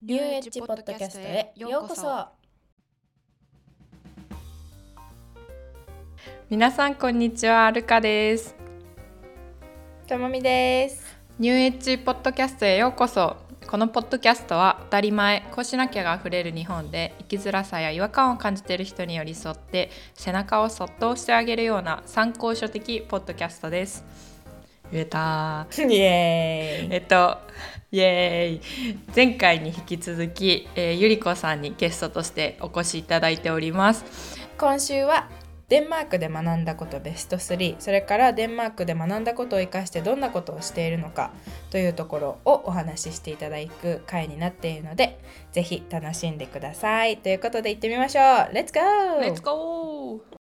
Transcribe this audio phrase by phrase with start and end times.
[0.00, 2.28] ニューエッジポッドキャストへようこそ。
[6.48, 8.54] 皆さんこんにちはルカです。
[10.06, 11.04] ともみです。
[11.40, 13.38] ニューエッジポッドキャストへようこそ。
[13.66, 24.04] このポッドキャストは当たり前こうしなきゃがあふれる日本で生きづらさや違和感を感じている人に寄り添って背中をそっと押してあげるような参考書的ポッドキャストです。
[24.92, 26.94] 言えた イエーイ。
[26.94, 27.36] えっと
[27.90, 34.38] イエーイ前回に引き続き、えーゆりこさんにゲストとしてお越しいただいております。
[34.58, 35.30] 今週は
[35.68, 41.30] デンマークで学んだことベスト3それからデンマークで学んだことを生かしてどんなことをしているのか
[41.70, 45.18] というところをお話ししていただく回になっているので
[45.52, 47.18] ぜひ楽しんでください。
[47.18, 48.54] ということで行ってみましょう。
[48.54, 50.38] レッツゴーレッツゴー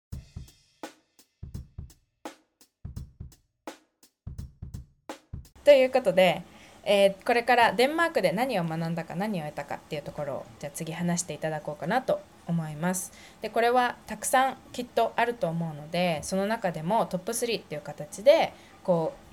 [5.66, 6.44] ということで、
[6.88, 13.12] えーこれからデンマークで何を学んだか何を得たかっていうところをじゃあ次話していただこうかなと思います。
[13.42, 18.52] でこれはたくさんきっとあると思うのでその中でもトップ3っていう形で
[18.84, 19.26] こう、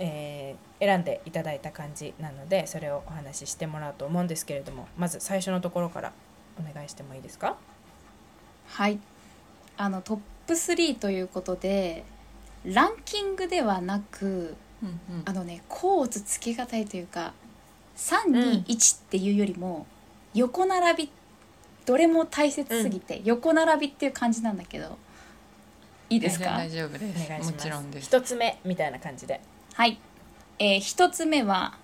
[0.00, 6.12] えー選んでいただいた感じなのでそれをお話ししてもらうと思うんですけれどもまず最初のところから
[6.58, 7.56] お願いしてもいいですか？
[8.66, 8.98] はい
[9.78, 12.04] あのトップ3ということで
[12.64, 15.22] ランキングではなくうんうん。
[15.24, 17.32] あのね甲乙つけがたいというか
[17.96, 19.86] 321っていうよりも
[20.34, 21.10] 横並び
[21.86, 24.98] どれも大切すぎて横並びっていう感じなんだけど
[26.10, 26.56] いいですか？
[26.56, 27.24] 大丈夫です。
[27.26, 27.52] お願いします。
[27.52, 28.06] もちろんです。
[28.06, 29.40] 一つ目みたいな感じで。
[29.72, 29.98] はい、
[30.58, 31.76] えー、一つ目は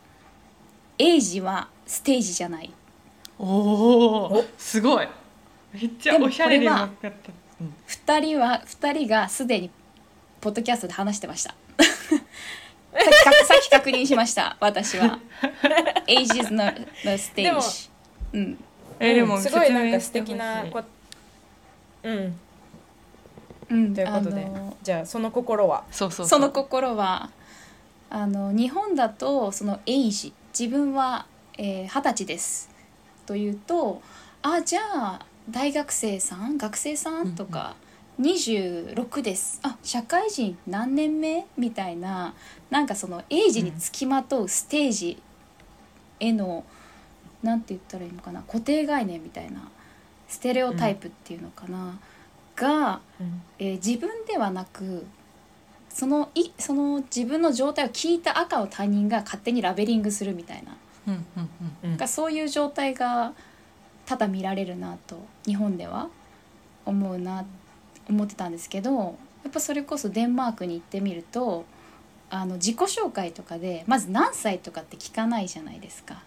[0.98, 2.70] エイジはステージじゃない。
[3.38, 3.46] お
[4.27, 4.44] お。
[4.58, 5.08] すごい。
[5.72, 7.74] めっちゃおしゃれにこれは分かった、うん。
[7.86, 9.70] 二人は二人がすでに
[10.41, 11.55] ポッドキャストで話してました
[12.92, 14.56] さっきかさっき確認しました。
[14.60, 15.20] 私は。
[16.06, 16.72] Ages no, no
[17.36, 17.91] でも stage
[18.33, 18.64] うん。
[18.98, 20.83] えでもうんすごいなんか素敵なこ
[22.02, 22.38] うん。
[23.70, 24.46] うんということで、
[24.83, 25.84] じゃあその心は？
[25.92, 27.30] そうそうその心は
[28.11, 31.27] あの日本だとそのエイジ自分は
[31.57, 32.68] えー二十、歳です。
[33.27, 34.02] というと
[34.42, 37.77] あじゃあ大学生さん学生さんとか、
[38.20, 39.61] 26です。
[39.62, 41.46] あ社会人何年目？
[41.57, 42.34] みたいな
[42.70, 45.23] なんかそのエイジにつきまとうステージ
[46.20, 46.64] への、
[47.42, 49.69] なんて言ったらいいのかな固定概念みたいな
[50.29, 51.98] ステレオタイプっていうのかな、
[52.57, 53.42] がうん。
[53.58, 55.07] えー自分ではなく
[55.89, 60.77] そのいその自分の状態を聞いた赤を他人が勝手にラベリングするみたいな
[61.08, 61.27] うん
[61.83, 63.33] うんうんそういう状態が
[64.07, 66.08] 多々見られるなと日本では
[66.87, 67.45] 思うな
[68.08, 71.64] 思ってたんですけどやっぱそれこそデンマークに行ってみると
[72.30, 76.23] あの自己紹介とかでまず何歳とかって聞かないじゃないですか。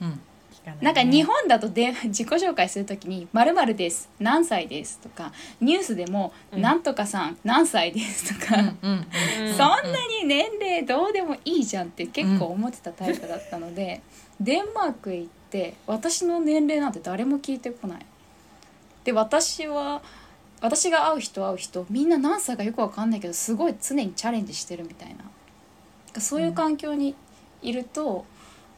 [0.00, 0.20] うん
[0.52, 0.78] 聞かないね。
[0.80, 6.62] なんか日本だとで 自己紹介するときに「まるです何歳です」とかニュースでも「うん。
[6.62, 14.00] なんとかさん何歳です」とか、うんうんうんそんなに年齢どうでもいいじゃんって結構思ってたタイプだったので、
[14.40, 18.06] デンマークへ行って私の年齢なんて誰も聞いてこない。
[19.04, 20.02] で私は
[20.60, 25.16] 私が会う人会う人みんな何歳かよくわかんないけどすごい常にチャレンジしてるみたいな
[26.20, 27.14] そういう環境に
[27.62, 28.24] いると、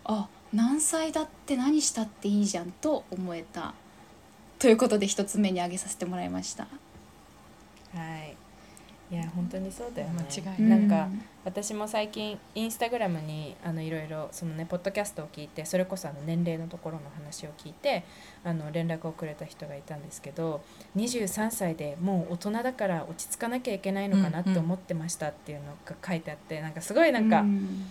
[0.04, 3.74] あ何歳だって何したっていいじゃんと思えた
[4.58, 6.68] ということで一つ目に挙げさせてもらいました。
[7.94, 8.45] はい
[9.10, 10.08] いや本当にそうだよ。
[10.08, 10.24] ね。
[10.28, 10.88] 間違いなん。
[10.88, 18.02] かうん私も最近インスタグラムにあのいろいろそのねポッドキャストを聞いてそれこそあの年齢のところの話を聞いて
[18.42, 20.60] あの連絡をくれた人がいたんですけど
[20.96, 27.86] 23歳でもう大人だから落ち着かなきゃいけないのかなって思ってましたっていうのが書いてあってなんかすごいなんか、うん。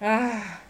[0.00, 0.68] ああ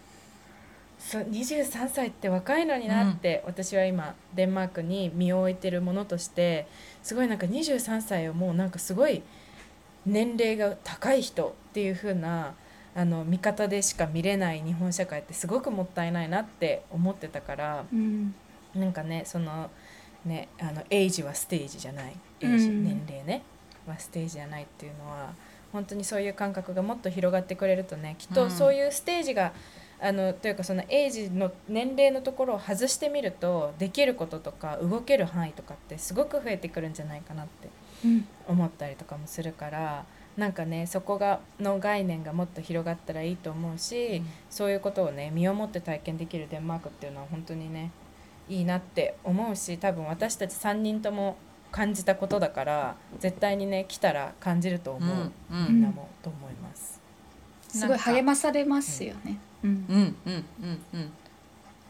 [0.99, 6.66] そう23歳って若いのになって、私は今デンマークに身を置いてるものとして
[7.03, 9.22] すごいなんか23歳をもうなんかすごい
[10.08, 12.54] 年齢が高い人っていう風な
[12.94, 18.34] あの見方でしか見れない日本社会ってすごくもったいないなって思ってたからうん。
[18.75, 19.70] なんかねその
[20.25, 22.16] ねあのエイジはステージじゃない。
[22.40, 23.43] エイジ、うん年齢ね
[23.87, 25.32] はステージじゃないっていうのは
[25.72, 28.34] 本当にそういう感覚がもっと広がってくれるとねきっうん。
[28.34, 29.52] とそういうステージが、
[30.00, 37.70] あのというかそのエイジの年齢のところを外してみるとできることとか動ける範囲とかってすごく増えてくるんじゃないかなってうん
[38.46, 40.04] 思ったりとかもするから
[40.36, 47.90] なんかねそこがの概念がもっと広がったらいいと思うし、そういうことをね身をもって体験できるデンマークっていうのは本当にね
[48.48, 51.36] いいなって思うし多分私たち3人とも
[51.70, 55.16] 感じたことだから絶対にね来たら感じると思う、
[55.50, 55.74] うんうん。
[55.74, 57.00] みんなもと思います。
[57.68, 59.38] すごい励まされますよね。
[59.62, 59.70] うん。
[59.88, 60.16] うん。
[60.24, 60.44] うん。
[60.62, 60.80] うん。
[60.94, 61.12] うん。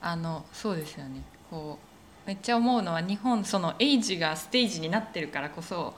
[0.00, 1.22] あのそうですよね。
[1.50, 1.97] こう
[2.28, 5.94] めっちゃ思うのは日本そのエイジがステージになってるからこそ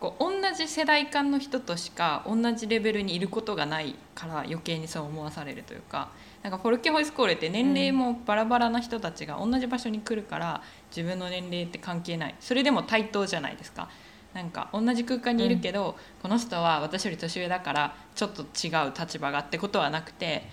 [0.00, 6.08] こう同じ世代間の人としか同じレベルにいることがないから余計にそう思わされるというか
[6.42, 13.90] なんかフォルケホイスコールって年齢もバラバラな人たちが同じ場所に来るから自分の年齢って関係ないそれでも対等じゃないですか。
[14.32, 20.48] なんか同じ空間にいるけど、うん、この人は私より年上だからちょっと違う立場がってことはなくて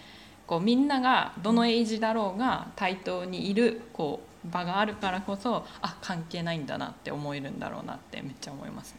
[0.46, 8.96] こうみんながどのエイジだろうが対等にいるこう場があるからこそあ関係ないんだなって思えるんだろうなってめっちゃ思います、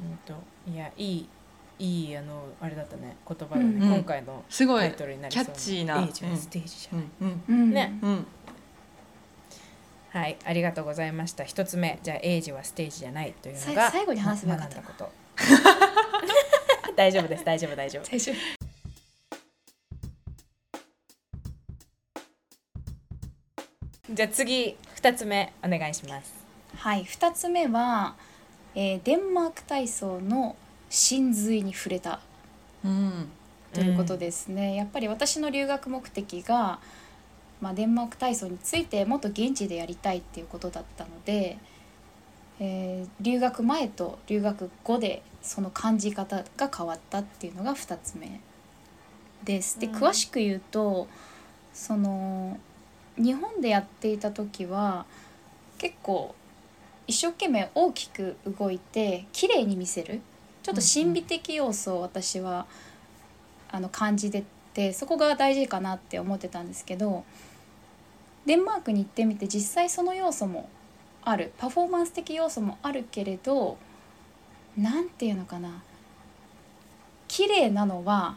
[0.00, 0.34] うんと
[0.70, 1.28] いやいい
[1.78, 6.00] いいあのあれだったね言葉だね、うんうん、今回のタイトルになりそうキャッチーな。
[6.00, 7.42] エイジはステージじゃない、うん。
[7.48, 8.26] うん、ね、うん。
[10.10, 11.44] はいありがとうございました。
[11.44, 15.12] 一つ目じゃあエイジはステージじゃないというのが最後に話すべかったこと。
[16.96, 18.10] 大丈夫です大丈夫大丈夫。
[18.10, 18.55] 大丈夫
[24.10, 26.32] じゃあ次二つ目お願いします。
[26.76, 28.14] はい二つ目は、
[28.74, 30.56] えー、デンマーク体操の
[30.90, 32.20] 真髄に触れた、
[32.84, 33.28] うん、
[33.72, 36.78] ということですね、うん、やっぱり私の留学目的が
[37.60, 41.58] まあ、デンマーク体操についてもっと現地でやりたいっていうことだったので、
[42.60, 48.40] えー、留学前と留学後でその感じ方が変わったっていうのが2つ目
[49.44, 49.78] です。
[49.78, 51.08] で詳しく言うと
[51.72, 52.58] その
[53.16, 55.06] 日本でやっていた時は
[55.78, 56.34] 結構
[57.06, 60.20] 一生懸命大きく動いて綺麗に見せる
[60.62, 62.66] ちょっと神秘的要素を私は
[63.70, 67.24] あの感じててそこが大事かなって思ってたんですけど
[68.44, 70.68] デンマークに行ってみて実際その要素も
[71.24, 73.78] あるパフォーマンス的要素もあるけれど
[74.76, 75.82] 何て言うのかな
[77.28, 78.36] 綺麗なのは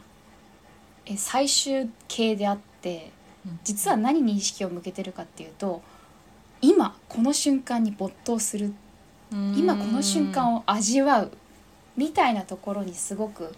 [1.06, 3.10] え最終形であって
[3.64, 5.82] 実は何に意識を向けてるかっていうと
[6.60, 8.72] 今この瞬間に没頭する。
[9.32, 11.32] 今この瞬間を味わう。
[11.96, 13.54] みたいなところにすごく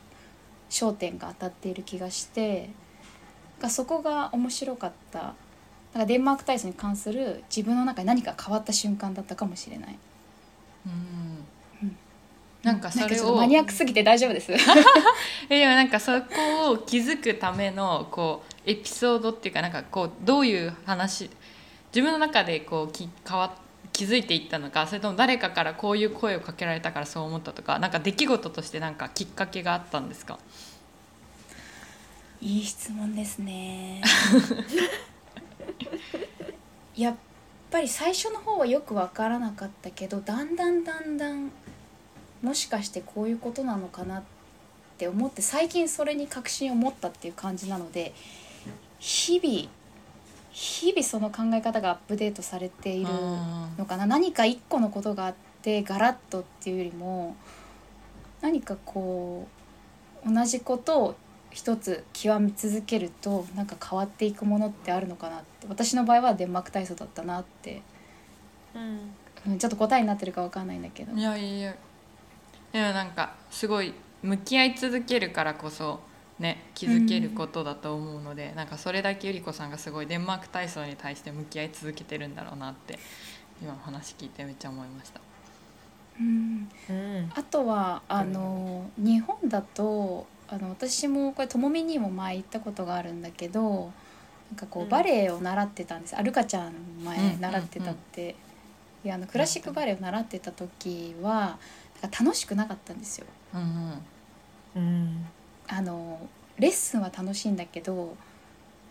[0.69, 2.71] 焦点が当たっている気がして
[3.69, 5.19] そこが面白かった。
[5.21, 5.35] だか
[6.01, 9.99] らデンマーク体操に関する自分の中で何か変わった瞬間だったかもしれない。
[10.87, 11.97] うん、
[12.63, 14.51] なんかそれをマニアックすぎて大丈夫です。
[15.49, 21.31] でもなんかそこを気づくためのこうエピソードっていうかなんかこうどういう話
[21.95, 23.57] 自分の中でこうき変わ
[23.93, 30.39] 気づいていったのかそれとも誰かからこういう声をかけられたからそう思ったとかなんか出来事としてなんかきっかけがあったんですか？
[32.41, 34.03] いい質問ですね。
[36.97, 37.15] やっ
[37.71, 41.51] ぱり最初の方はよく分からなかったけどだんだんだんだん
[42.43, 44.23] もしかしてこういうことなのかなっ
[44.99, 48.15] て思って最近それに確信を持ったっていう感じなので
[49.03, 49.69] 日々
[50.53, 53.11] 日々その考え方がアップデートされている
[53.77, 54.07] のかな。
[54.07, 57.35] 何か一個のことがあってガラッとっていうよりも
[58.43, 59.49] 何かこ
[60.25, 61.15] う同じことを
[61.51, 65.67] 一つ極め続けるとなんか変わっていくものってあるのかなって。
[65.69, 67.83] 私の場合はデンマーク体操だったなって、
[69.47, 71.13] うん、ちょっと答えになってるか分かんないんだけど。
[71.13, 71.75] いやいや
[72.73, 76.01] でもなんかすごい向き合い続けるからこそ
[76.43, 82.99] ね気づけることだと思うので、うん、なんかそれだけゆり子さんがすごいデンマーク体操に対して向き合い続けてるんだろうなって
[83.63, 85.21] 今話聞いてめっちゃ思いました。
[86.21, 93.91] うん、うん、あとはあの日本だとあの私もこれともみにも前行ったことがあるんだけど
[94.51, 98.35] なんかこうバレエを習ってたんです、うん、アルカちゃん前習ってたって、
[99.03, 101.59] いやあのクラシックバレエを習ってた時は
[102.03, 103.27] 楽しくなかったんですよ。
[103.55, 104.03] うん。
[104.75, 105.27] うん、
[105.73, 108.15] あのレッスンは楽しいんだけど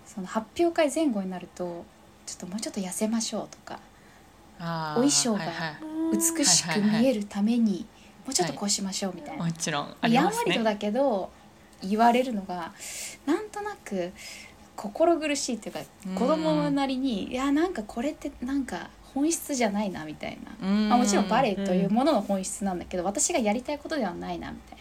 [0.05, 1.85] その発表会前後になると
[2.25, 3.79] ちょっともうちょっと痩せましょうとか
[4.59, 5.41] お衣装が
[6.11, 7.85] 美しく見えるために
[8.25, 9.45] もうちょっとこうしましょうみたいな。
[9.45, 11.29] もちろんやんわりとだけど
[11.83, 12.73] 言われるのが
[13.25, 14.11] なんとなく
[14.75, 15.81] 心苦しいっていうか
[16.15, 24.80] 子供なりに、いやなんかこれってなんか本質じゃないなみたいな、まあ、もちろんバレエというものの本質なんだけど、私がやりたいことではないなみたいな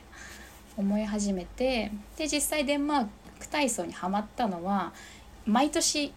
[0.80, 3.06] 思い始めてで実際デンマー
[3.38, 4.92] ク体操にはまったのは
[5.46, 6.12] 毎年、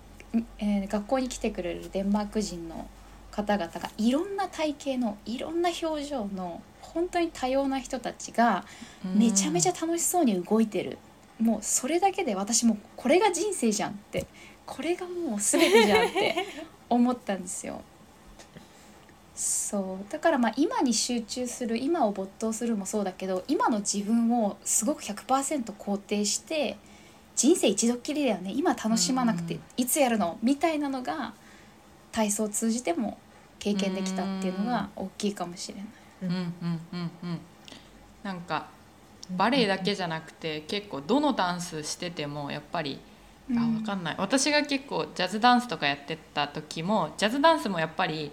[0.59, 2.87] えー、学校に来てくれるデンマーク人の
[3.31, 8.65] 方々がいろんな体型のいろんな表情の本当に多様な人たちが
[9.15, 10.99] めちゃめちゃ楽しそうに動いてる、
[11.39, 14.27] うもうそれだけで私もこれが人生じゃんって
[14.65, 16.35] これがもう全てじゃんって
[16.89, 17.81] 思ったんですよ。
[19.35, 26.77] そうだからまあ今に集中する今を没頭するもそうだけど今の自分をすごく100%肯定して
[27.35, 28.51] 人生一度っきりだよね。
[28.55, 30.37] 今楽しまなくてうんいつやるの？
[30.43, 31.33] みたいなのが
[32.11, 33.17] 体操を通じても
[33.57, 35.85] 経験できたっていうのが大きいかもしれない。
[36.21, 37.39] うんうんうんうん。
[38.21, 38.67] なんか
[39.31, 42.99] バレエだけじゃなくて結構どのダンスしててもやっぱり
[43.49, 43.75] あうん。
[43.77, 44.15] 分かんない。
[44.19, 48.31] 私が結構ジャズダンスとかやってた時もジャズダンスもやっぱり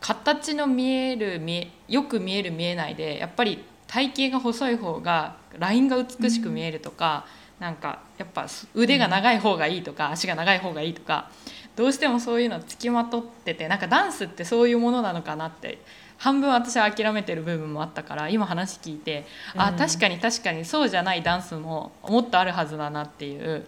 [0.00, 7.26] 形の見える見えよく見える見えないでやっぱり体型が細い方がラインが美しく見えるとか、
[7.58, 11.30] なんかやっぱ腕が長い方がいいとか、足が長い方がいいとか
[11.74, 15.78] どうしてもそういうのつきまとっててなんかダンスってそういうものなのかなって
[16.18, 19.26] 半分私は諦めてる部分もあったから今話聞いて、
[19.56, 19.76] あうん。
[19.76, 23.66] 確かに確かにそうじゃないダンスももっとあるはずだなっていう。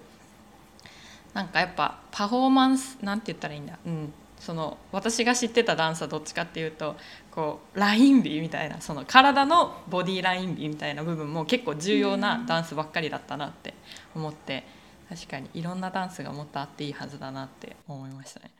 [1.32, 6.96] なんかやっぱパフォーマンスなんて言ったらいいんだ、うん、その私が知ってたダンスはどっちかっていうと
[7.30, 13.74] こうライン美みたいなその体のボディライン美みたいな部分も結構重要なダンスばっかりだったなって
[14.14, 14.64] 思って
[15.10, 18.50] 確かにいろんなダンスがもっとあっていいはずだなって思いましたね。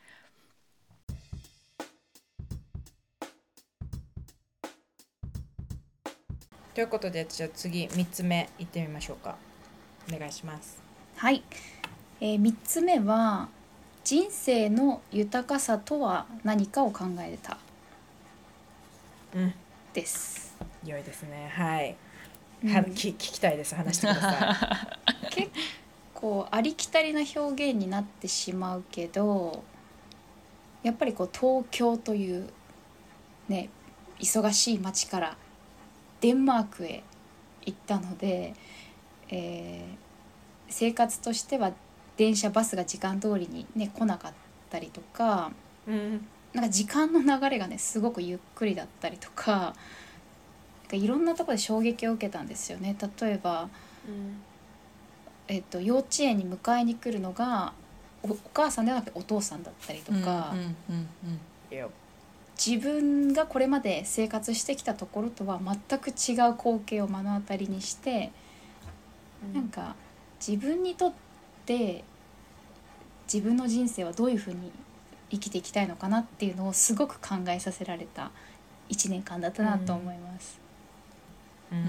[6.74, 9.36] ということでじゃあ次3つ目いってみましょうか。
[10.12, 10.82] お願いします。
[11.16, 11.42] はい、
[12.20, 13.48] えー、3つ目は
[14.04, 17.58] 人生の豊かさとは何かを考えた
[19.34, 19.54] うん。
[19.92, 20.56] です。
[20.84, 21.50] 良いですね。
[21.54, 21.96] はい、
[22.64, 22.70] うん。
[22.74, 23.74] はき聞きたいです。
[23.74, 24.98] 話してくださ
[25.30, 25.50] 結
[26.14, 29.62] 構ありきたりな表現になってしまうけど
[30.82, 32.52] やっぱりこう東京という
[33.48, 33.70] ね
[34.18, 35.36] 忙しい街から
[36.20, 37.02] デンマークへ
[37.64, 38.54] 行ったので、
[39.28, 40.10] えー
[40.70, 41.72] 生活としては
[42.20, 44.32] 電車バスが時間通りにね来なかっ
[44.68, 45.52] たりとか
[45.88, 49.74] い、うん、なんか時間の流れがねすごくゆっくりだったりとかなん
[50.90, 52.94] かいろんなところで衝撃を受けたんですよね。
[53.20, 53.70] 例えば
[55.48, 57.72] えっと、幼稚園に迎えに来るのが
[58.22, 60.54] おお母さんではなくてお父さんだったりとか、
[62.54, 68.30] 自分がこれまで生活してきたところとは全く違う光景を目の当たりにして、
[69.54, 69.96] なんか
[70.38, 71.29] 自分にとって
[71.66, 74.72] 自分の人生はどういうふうに
[75.30, 78.30] 生きていきたいのかなっていうのをすごく考えさせられた
[78.88, 80.58] 1年間だったなと思います。
[81.70, 81.88] うんうんう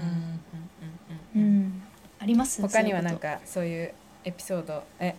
[1.34, 1.82] うんうん
[2.20, 2.62] あります？
[2.62, 3.92] 他にはなんかそういう
[4.24, 4.84] エピソード？
[5.00, 5.16] え？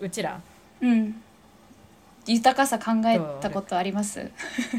[0.00, 0.40] うちら？
[0.80, 1.22] うん。
[2.26, 4.28] 豊かさ考えたことあります？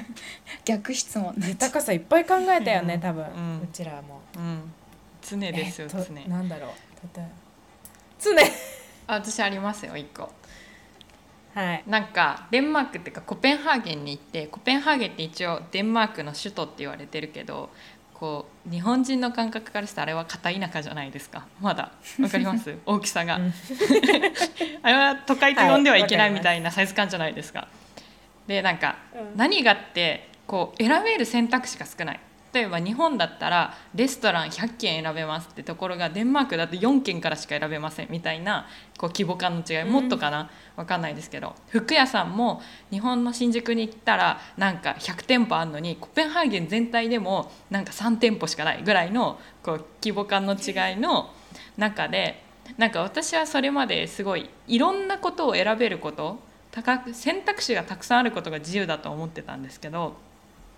[0.66, 3.00] 逆質問豊かさいっぱい考えたよね、うん。
[3.00, 4.20] 多分、ううんちらも。
[4.36, 4.74] うん。
[5.22, 6.72] 常ですよ常えっとなんだろう？
[8.20, 8.32] 常
[9.16, 10.32] あ私ありますよ一個。
[11.54, 11.84] はい。
[11.88, 17.70] なんかデンマークっていうかコペンハーゲンに行ってコペンハーゲンって一応デンマークの首都って言われてるけど
[18.14, 21.46] こう日本人の感覚からしたらあれは片田舎じゃないですか。
[21.60, 21.92] まだ。
[22.22, 22.74] わかります？
[22.86, 23.54] 大きさが、うん。
[24.84, 27.68] あれは都会と呼んではいけないはいみたいなサイズ感じゃないですか。
[28.48, 29.38] でなんかうん。
[29.38, 32.20] 何がってこう選べる選択肢が少ない
[32.54, 38.68] 例えば日本だったらレストラン100軒選べますってところがデンマークだと4軒からしか選べませんみたいな
[38.98, 39.86] こう規模感の違い。
[39.86, 41.56] もっとかな、わかんないですけど。
[41.70, 51.32] 服屋さんも日本の新宿に行ったらなんか100店舗あるのにコペンハーゲン全体でもなんか3店舗しかないぐらいのこう規模感の違いの
[51.78, 52.44] 中で
[52.78, 56.40] なんか私はそれまですごいいろんなことを選べること
[57.14, 60.31] 選択肢がたくさんあることが自由だと思ってたんですけどうん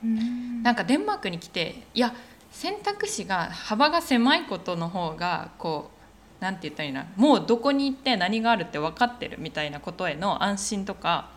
[0.04, 2.14] なんかデンマークに来ていや
[2.52, 5.92] 選択肢が幅が狭いことの方がこ
[6.40, 11.30] うなんて言ったらいいなもうどこに行って何があるって分かってるみたいなことへの安心とか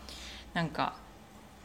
[0.53, 0.95] なんか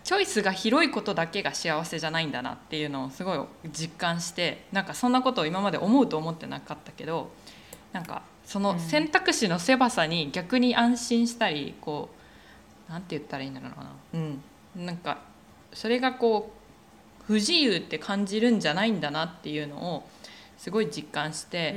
[0.04, 3.38] チョイスが広いことだけが幸せじゃないんだなっていうのをすごい
[3.70, 7.30] 実感してなんかそんなことを今まで思うと思ってなかったけど
[7.92, 12.10] なんかその選択肢の狭さに逆に安心したりこ
[12.88, 13.90] うなんて言ったらいいんだろうな。
[14.14, 14.42] うん。
[14.84, 15.18] なんか
[15.72, 16.61] それがこう
[17.26, 20.08] 不自由って感じるんじゃないんだなっていうのを
[20.58, 21.74] すごい実感して、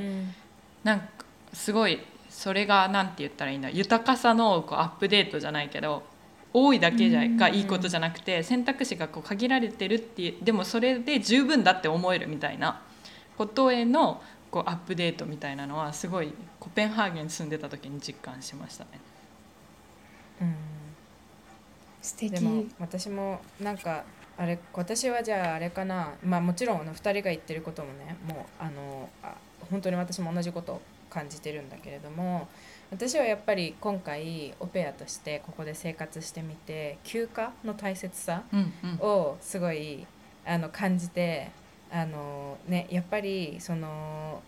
[0.84, 1.06] なんか
[1.52, 2.00] すごい
[2.30, 6.02] それがなんて言ったらいいんだ豊かさのこうアップデートじゃないけど
[6.52, 12.82] 多いだけじゃがいいことじゃなくて選択肢がこう限られてるっていうでもそれで十分だって思えるみたいな
[13.36, 18.90] ことへのこうアップデートみたいなのはすごいコペンハーゲンに住んでた時に実感しましたね。
[20.40, 20.54] うん。
[22.00, 22.30] 素敵。
[22.32, 24.04] でも私もなんか
[24.38, 26.14] あれ私はじゃああれかな。
[26.24, 29.34] まあもちろんあの2人が言ってることもねもうあのあ
[29.70, 32.48] 本当に私も同じことを感じてるんだけれども
[32.90, 38.42] 私はやっぱり今回オペアとしてここで生活してみて休暇の大切さ
[39.00, 40.06] をすごい
[40.44, 41.50] あの感じて
[41.90, 44.42] あの、ね、やっぱりその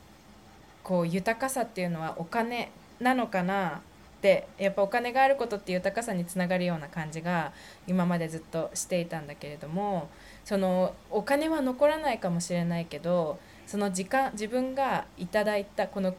[0.84, 3.80] こう豊かさっていうのはお金なのかな
[4.18, 7.52] っやっぱお金があることって豊かさにつながるような感じが
[7.86, 10.08] 今までずっとしていたんだけれども
[10.44, 16.14] そのお金は残らないかもしれないけどその時間自分がいただいたこの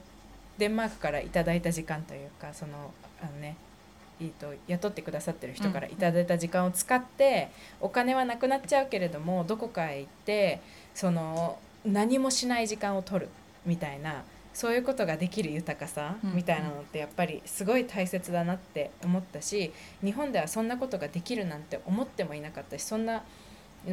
[0.57, 3.57] デンマークからいただいた時間というかそのあのね
[4.19, 10.59] いいと雇ってくださってる人からいただいた時間を使って、お金はなくなっちゃうけれどもどこかへ行って
[10.93, 13.29] その何もしない時間を取る
[13.65, 16.35] みたいなそういうことができる豊かさうん。
[16.35, 19.71] みたいなのってやっぱりすごい大切だなって思ったし
[20.03, 23.23] 日本ではそんなことができるなんて思ってもいなかったしそんな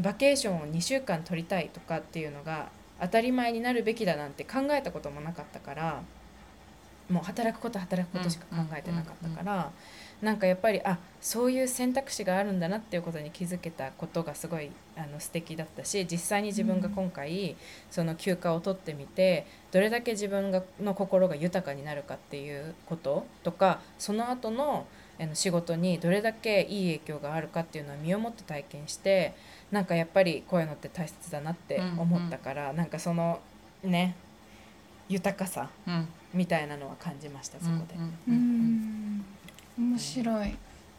[0.03, 2.69] バケーションを2週間取りたいとかっていうのが
[3.01, 6.03] 当たり前になるべきだなんて考えたこともなかったから
[7.09, 9.71] もう働くこと働くことしか考えてなかったから、
[10.23, 17.57] なんかやっぱりあそういう選択肢があるんだなっていうことに気づけたことがすごいあの素敵だったし実際に自分が今回、
[17.91, 24.87] その休暇を取ってみてどれだけ自分がの心が豊かになるかっていうこととかその後の
[25.19, 29.35] あの仕事にどれだけいい影響があるかっていうのは身をもって体験して
[29.71, 33.41] なんかやっぱりこういうのって大切だなって思ったから、なんかその
[33.83, 34.15] ね
[35.09, 36.09] 豊かさうん。
[36.35, 37.95] みたいなのは感じましたそこで。
[37.95, 38.35] ううんうん
[39.21, 39.25] ん
[39.97, 40.57] 面白い。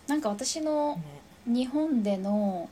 [0.07, 1.03] なんか私のね。
[1.47, 2.69] 日本での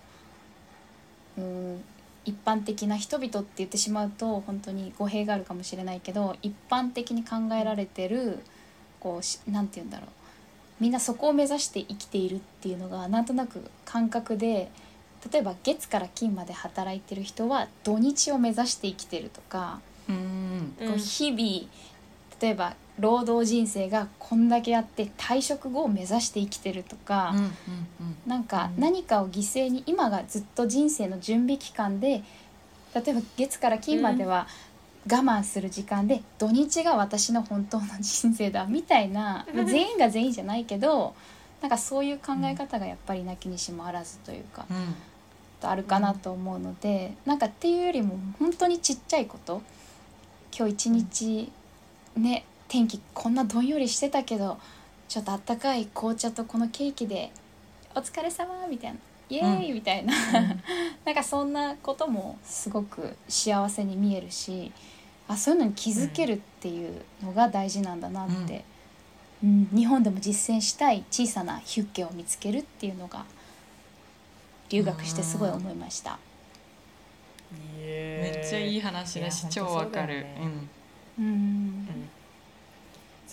[1.37, 1.83] うん
[2.25, 8.39] 一般的な人々って言ってしまうと本当に語弊があるかもしれないけど一般的に考えられてる
[8.99, 10.09] こうしなんて言うんだろう。
[10.79, 14.69] みんなそこを目指して生きているっていうのがなんとなく感覚で
[15.31, 19.79] 例えば月から金まで働いてる人は土日を目指して生きてるとか、
[20.09, 20.75] うん。
[20.79, 21.69] うんこう日々
[22.41, 27.31] 例えば労働人生がこんだけあって退職後を目指して生きてるとか。
[27.33, 27.51] うんうん
[28.25, 28.81] なんかうん。
[28.81, 32.23] 何かを犠牲に今がずっと人生の準備期間で
[32.95, 34.47] 例えば月から金までは
[35.07, 41.13] 我慢する時間で、土日が私の本当の人生だみたいな、まあ全員が全員じゃないけど
[41.61, 44.95] なんかそういう考え方がやっぱりなきにしもあらずというか、うん。
[45.67, 49.61] あるかなと思うので、なんかっていうよりも本当にちっちゃいこと。
[50.57, 51.51] 今日一日
[52.15, 54.57] ね天気こんなどんよりしてたけど
[55.07, 57.31] ちょっとあったかい紅茶とこのケーキで
[57.95, 58.97] 「お疲れ様みたいな
[59.29, 60.13] 「イエーイ!」みたいな、
[61.05, 64.71] なんかそんなこともすごく幸せに見えるし
[65.27, 68.63] あそういうのに気づけるっていうのが大事なんだなって、
[69.43, 69.69] うん。
[69.73, 73.25] 日本でも実践したい小さなヒュッケを見つけるっていうのが
[74.69, 76.19] 留学してすごい思いました。
[77.77, 80.23] めっちゃいい話だし超わかる。
[80.23, 80.69] ね
[81.17, 81.25] うん。
[81.25, 82.09] うん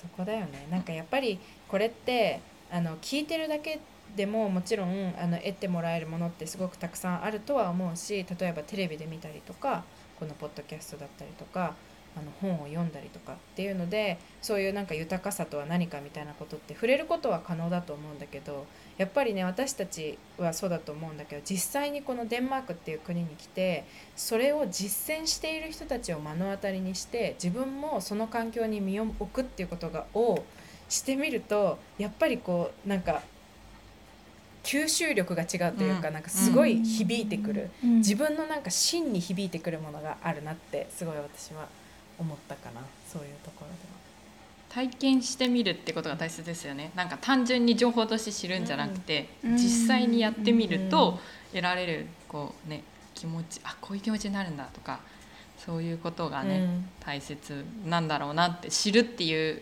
[0.03, 0.67] そこだよね。
[0.71, 1.39] なんかやっぱり
[1.69, 3.81] これってあの聞いてるだけ
[4.17, 9.85] でももちろんあの得てもらえるものってすごくたくさんあるとは思うし例えばテレビで見たりとか
[10.19, 11.75] このポッドキャストだったりとか
[12.15, 18.67] あの本を読んだりとかっていうのでそういうなんか豊かさとは何かみたいなことって触れることは可能だと思うんだけど
[18.99, 23.85] やっぱりね私たちはそうだと思うんだけど実際にこのデンマークっていう国に来て
[24.17, 30.45] それを実践している人たちを目の当たりにして自分もその環境に身を置くっていうことがを
[30.89, 33.23] してみるとやっぱりこうなんか
[34.63, 36.15] 吸収力が違うというか、うん。
[36.15, 37.97] なんかすごい響いてくる、うん。
[37.99, 41.67] 自分のなんか芯に響いてくるものがあるなってすごい私は
[42.19, 42.81] 思ったかな。
[43.13, 44.02] そういうところで
[44.73, 46.93] 体験してみるってことが大切ですよね。
[46.95, 49.57] なんか単純に情報として知るんじゃなくて、うん。
[49.57, 51.19] 実際にやってみるうんと
[51.53, 52.83] 得られるこうね
[53.15, 55.01] 気持ちあこういう気持ちになるんだとか
[55.59, 56.89] そういうことがはね、うん。
[57.01, 59.61] 大切なんだろうなって知るっていう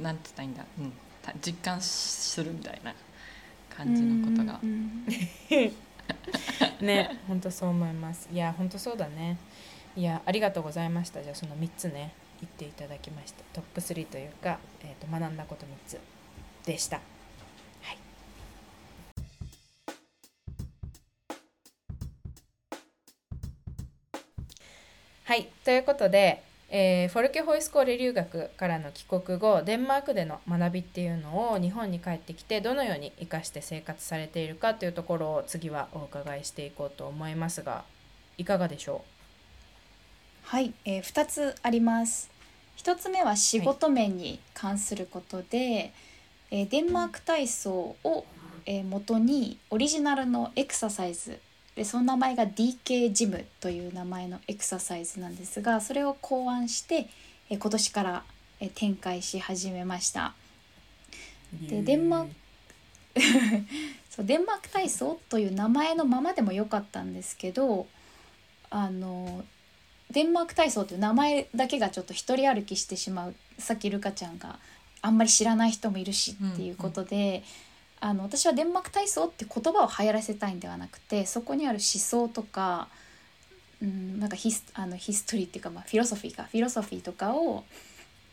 [0.00, 2.94] なんて言ったらいいんだ、うん、た実感するみたいな
[3.76, 4.60] 感じのことが。
[4.62, 4.66] う。
[4.66, 5.04] ん
[6.80, 8.28] ね本当そう思います。
[8.32, 9.36] いや本当そうだね。
[9.96, 11.20] いやありがとうございました。
[11.24, 13.42] じゃあその3つね言っていただきました。
[13.52, 16.00] トップ3というか、えー、と学んだこと3つ
[16.66, 17.00] でした。
[25.26, 25.48] はい。
[25.64, 37.84] ということで、えーフォルケホイスコーレ留学からの帰国後デンマークでの学びっていうのを日本に帰ってきてどのように生かして生活されているかというところを次はお伺いしていこうと思いますが
[38.36, 39.13] いかがでしょう？
[40.46, 42.30] はい、えー、2つあります。
[42.76, 45.92] 1つ目は仕事面に関することで、
[46.50, 48.24] えーデンマーク体操を、
[48.66, 51.40] えー元にオリジナルのエクササイズ。
[51.74, 57.08] でその名前が DK ジムという名前のエクササイズなんですがそれを考案して、
[57.50, 58.24] えー今年から、
[58.60, 60.34] えー展開し始めました。
[61.54, 62.30] うでデンマーク
[64.10, 67.86] そうデンマーク体操という名前のままでもよかったんですけど
[68.70, 69.44] あの
[70.14, 74.58] デンマーク体操という名前だけがちょっと一人歩きしてしまうさっきルカちゃんが
[75.02, 77.42] あんまり知らない人もいるしっていうことで、
[78.00, 82.88] あの私はデンマーク体操って言葉を流行らせたいんではなくてそこにある思想とか、
[83.82, 86.44] うん、なんかヒスあのヒストリーっていうか、まあ、フィロソフィーか。
[86.44, 87.64] フィロソフィーとかを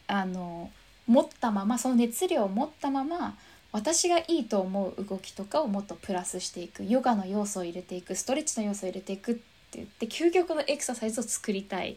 [0.07, 0.69] あの
[1.07, 3.35] 持ったままその熱量を持ったまま
[3.71, 6.85] 私がいいと思う動きとかをもっとプラスしていく。
[6.85, 8.15] ヨガの要素を入れていく。
[8.15, 9.35] ストレッチの要素を入れていくっ
[9.71, 11.95] て言って究極のエクササイズを作りたいっ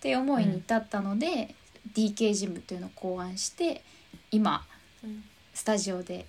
[0.00, 1.54] ていう思いに至ったので、
[1.94, 3.82] DK ジムというのを考案して
[4.30, 4.64] 今
[5.04, 6.26] うんスタジオで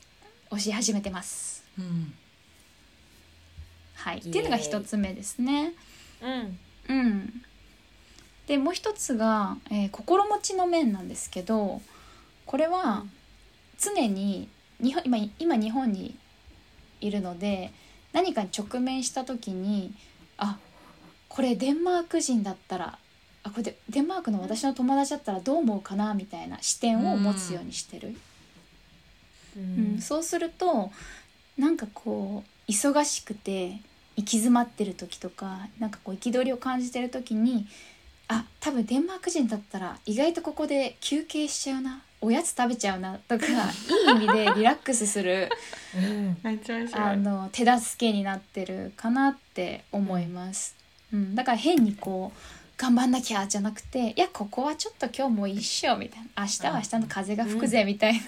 [0.49, 1.63] 教え始めてます。
[1.77, 2.13] うん
[3.95, 5.73] はい、っていうのが一つ目ですね。
[6.21, 7.43] うんうん、
[8.47, 11.81] でもう一つが、えー心持ちの面なんですけど
[12.45, 13.05] これは
[13.77, 14.47] 常に
[14.81, 16.17] 日本今今日本に
[17.01, 17.73] いるので
[18.13, 19.93] 何かに直面した時に
[20.37, 20.57] あ
[21.29, 22.97] これデンマーク人だったら
[23.43, 28.15] あこれでデンマークの私の友達だったらどう思うかなみたいな視点を持つようにしてる。
[29.57, 30.91] ううんん、そうすると
[31.57, 33.79] なんかこう忙しくて
[34.15, 37.67] 行き詰まってる時とかなんかこう憤りを感じてる時に
[38.27, 43.53] あ多分デンマーク人だったら意外とここで休憩しちゃうなおやつ食べちゃうなとかいい
[44.11, 45.49] 意味でリラックスする
[45.95, 46.37] うん。
[46.93, 50.75] あの手助けになってるかなって思います。
[51.13, 52.39] うん、だから変にこう
[52.77, 56.43] 頑張んなきゃじゃなくていやここはちょっと今日もいいっしょみたいな。
[56.43, 58.21] 明日は明日の風が吹くぜみたいな、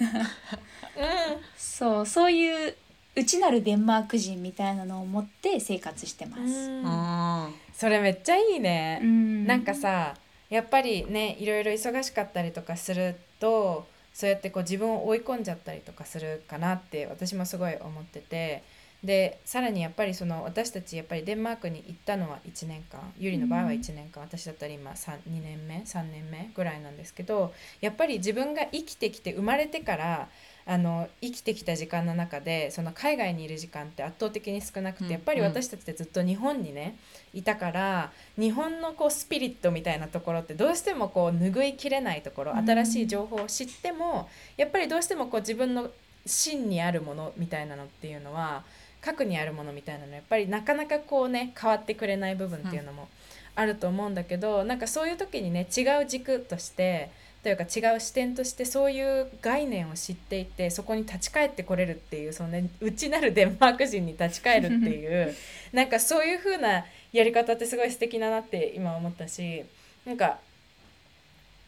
[1.56, 2.74] そうそういう
[3.16, 6.42] 内なるデンマーク人みたいなのを持って生活してます。
[6.42, 6.46] う
[6.80, 6.82] ん。
[6.86, 9.46] あそれめっちゃいいね、うん。
[9.46, 10.14] なんかさ
[10.48, 18.62] やっぱりねいろいろ忙しかったりとかするとそうやってこう自分を追い込んじゃったりとかするかなって私もすごい思ってて。
[19.02, 23.00] でさらにやっぱりその私たちやっぱりデンマークに行ったのは1年間。
[23.18, 30.28] ゆりの場合は1年間、私だったら今3 2年目3年目ぐらいなんですけどやっぱり自分が生きてきて生まれてから
[30.66, 35.10] あの生きてきた時間の中でその海外にいる時間って圧倒的に少なくて、うん。
[35.10, 36.96] やっぱり私たちってずっと日本にね
[37.34, 42.66] いたから日本のこうスピリットみたいなところってどうしてもこう拭いきれないところうん。
[42.66, 45.90] 新しい情報を知ってもやっぱりどうしてもこう自分の
[46.26, 48.62] 真にあるものみたいなのっていうのは
[49.00, 53.08] 核にあるものみたいなのやっぱりなかなかこうね変わってくれない部分っていうのも
[53.54, 57.10] あると思うんだけど、なんかそういう時にね違う軸として
[57.42, 65.34] というか違う視点としてそういう概念を知っていてそこに立ち返ってこれるっていうその、ね、内なるデンマーク人に立ち返るっていう
[65.72, 69.64] なんかそういう風なやり方ってすごい素敵だなって今思ったし
[70.04, 70.38] なんか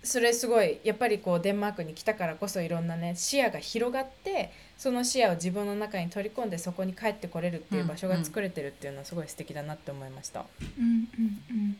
[0.04, 10.44] それすごいやっぱりこうデンマークに来たからこそいろんなね視野が広がってその視野を自分の中に取り込んでそこに帰ってこれるっていう場所が作れてるっていうのはすごい素敵だなって思いました。
[10.78, 11.76] うんうんうん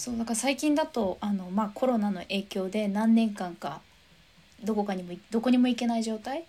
[0.00, 3.82] そうだから最近だとあの、まあ、コロナの影響で何年間か
[4.64, 6.44] どこかにもどこにも行けない状態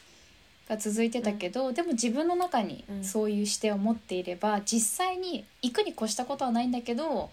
[0.69, 3.03] が続いてたけど、でも自分の中にうん。
[3.03, 7.29] そういう視点を持っていれば、実際に行くに越したことはないんだけど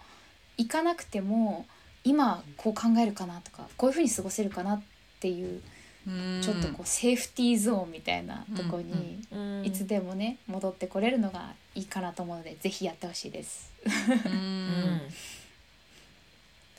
[0.57, 1.65] 行かなくても
[2.03, 4.81] 今こう考えるかなとかこういうふうに過ごせるかなっ
[5.21, 13.71] ていう、ーちょっとこうセーフティーゾーンみたいなところに、うんいつでもね戻ってこれるのがいいかなと思うのでぜひやってほしいです。
[14.25, 15.01] ううんん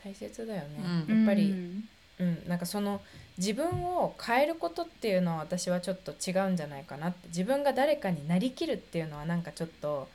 [0.05, 0.69] 大切だよね、
[1.09, 1.19] うん。
[1.19, 1.89] やっぱり、うん。
[2.21, 3.01] うん、なんかその
[3.39, 7.29] 自分を変えることっていうのは私はちょっと違うんじゃないかなって。
[7.29, 10.09] 自分が誰かになりきるっていうのはなんかちょっと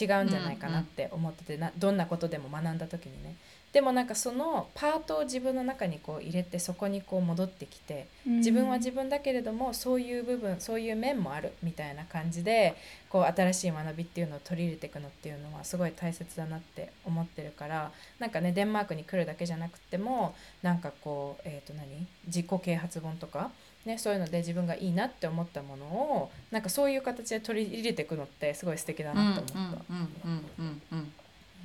[0.00, 3.36] 違うんじゃないかなって思ってて、などんなことでも学んだ時にね
[3.74, 12.76] でもなんかそのパートを自分の中にこう入れてそこにこう戻ってきて自分は自分だけれどもそういう部分そういう面もあるみたいな感じで
[13.10, 22.06] こう新しい学びっていうのを取り入れていくのっていうのはすごい大切だなって思ってるからなんかねデンマークに来るだけじゃなくてもなんかこうえっ、と何？
[22.28, 23.50] 自己啓発本とか、
[23.84, 31.23] ね、そういうので自分がいいなって思ったものをなんかそういう形で取り入れていくのってすごい素敵だなって思った。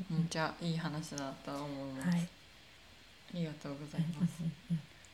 [0.09, 2.21] めっちゃいい話だと思います、はい、あ
[3.33, 4.33] りがとうございます。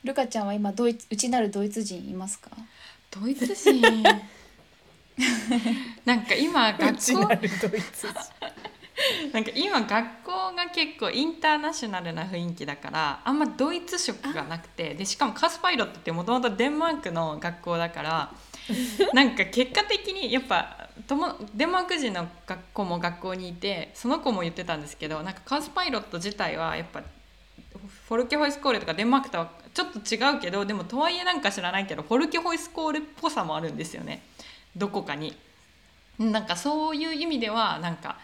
[0.04, 2.50] ルカちゃんは今ドイツ内なるドイツ人いますか？
[3.10, 3.82] ドイツ人？
[6.04, 7.12] なんか今学校？
[9.32, 18.32] なんか今学校が結構インターナショナルな雰囲気だからあんまドイツ色がなくてでしかもカスパイロットってもともとデンマークの学校だから
[19.12, 27.02] なんか結果的にやっぱともデンマーク人の学校も学校にいてその子も言ってたんですけどなんかカスパイロット自体はやっぱ
[28.08, 34.22] フォルケホイスコーレとかデンマークとはちょっと違うけどでもとはいえなんか知らないけどフォルケホイスコーレっぽさもあるんですよね
[34.76, 35.36] どこかに。
[36.18, 38.18] なんかそういう意味ではなんか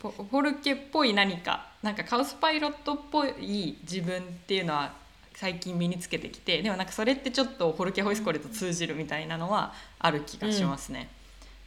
[0.00, 4.92] フォルケっぽい何かなんかカウスパイロットっぽい自分っていうのは
[5.34, 11.00] 最近身につけてきてでもなんかそれってちょっとホルケホイスコレと通じるみたいなのはある気がしますね。
[11.00, 11.06] うん、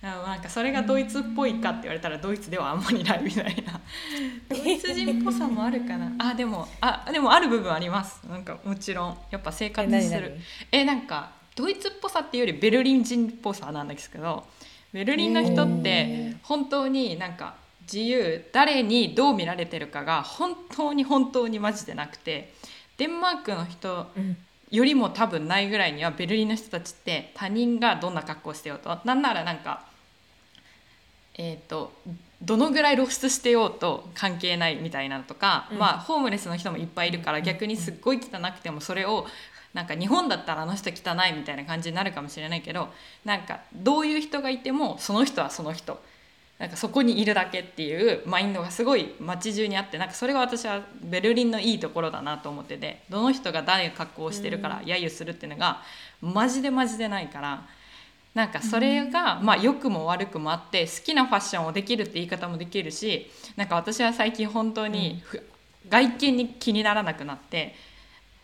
[0.01, 3.81] なんかそれがドイツっぽいかって言われたらドイツではあんまりないみたいな。
[4.47, 6.11] ドイツ人っぽさもあるかな。
[6.19, 8.21] あでもあでもある部分あります。
[8.27, 9.17] なんかもちろん。
[9.31, 10.39] やっぱ生活する。
[10.71, 14.45] えなんかドイツっぽさっていうよりベルリン人っぽさなんですけど
[14.93, 17.55] ベルリンの人って本当になんか
[17.91, 22.53] 自由誰にどう見られてるかが本当に本当にマジでなくて
[22.97, 24.07] デンマークの人
[24.69, 28.99] よりも多分ないぐらいにはベルリンの人たちって他人がどんな格好してようと。
[29.05, 29.85] なんならなんか
[31.35, 31.93] えっ、ー、と
[32.41, 39.25] どのぐらい露出してようと関係ないみたいなのとか、うん、まあホームレスの人もいっぱいいるから逆にすっごい汚くてもそれを
[39.73, 42.89] なんか日本だったらあの人汚いみたいな感じになるかもしれないけど
[43.25, 46.01] なんかどういう人がいてもその人はその人
[46.59, 55.81] なんかそこにいるだけっていうマインドがすごい街中にあってなんかそれが私はベルリンのいいところだなと思っててどの人が誰が格好をしてるから揶揄するっていうのが
[56.19, 57.67] マジでマジでないから
[58.33, 65.21] なんかそれがまあ良くも悪くもあって好きなファッションをできるって言い方もできるしなんか私は最近本当に
[65.89, 67.75] 外見に気にならなくなって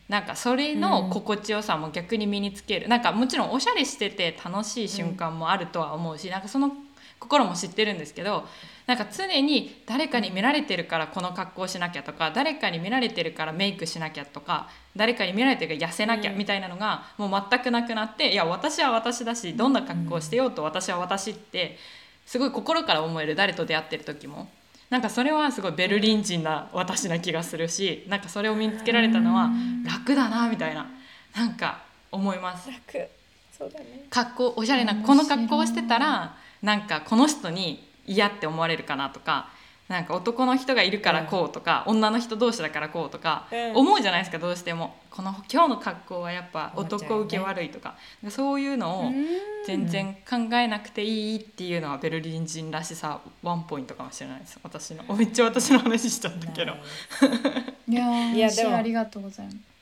[0.08, 6.72] なんかそれの心地よさも逆に身につける、なんかもちろんおしゃれしてて楽しい瞬間もあるとは思うし、なんかその
[7.24, 8.46] 心も知ってるんですけど
[8.86, 21.78] なんか常に誰かに見られてるからこの格好しなきゃとか誰かに見られてるからメイクしなきゃとか誰かに見られてるから痩せなきゃみたいなのがもう全くなくなっていや私は私だしどんな格好してようと私は私って
[22.26, 24.50] すごい心から思える誰と出会ってる時も。
[24.90, 29.50] なんかそれはすごいベルリン人な私な気がするしなんかそれを身につけられたのは
[29.84, 30.88] 楽だなみたいな
[31.36, 31.82] なんか
[32.12, 32.70] 思います。
[32.70, 33.10] 楽。
[33.58, 34.06] そうだね。
[34.12, 39.50] 格好おしゃれなこの格好をしてたらなんかこの人に嫌って思われるかなとか
[39.90, 44.96] なんか男の人がいるからこうとか、うん、女の人同士だからこうとか、うん、思うじゃないですかどうしても。
[45.12, 49.12] この今日の格好はやっぱ男受け悪いとか、ね、そういうのを
[49.68, 54.58] 全然考えなくていいっていうのはベルリン人らしさワンポイントかもしれないです。
[54.64, 56.74] 私のめっちゃ私の話しちゃったけど。
[57.88, 57.94] い。
[57.94, 59.73] やいやでもありがとうございます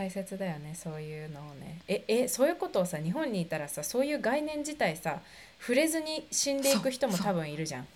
[0.00, 1.82] 大切だよねそういうのをね。
[1.86, 5.20] ええそういうことをさ日本にいたらさそういう概念自体さ
[5.60, 7.86] 触れずに死んでいく人も多分いるじゃん。